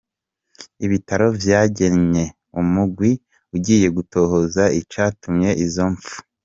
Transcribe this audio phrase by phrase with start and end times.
[0.85, 2.23] Ibitaro vyagenye
[2.61, 3.11] umugwi
[3.55, 6.17] ugiye gutohoza icatumye izo mpfu.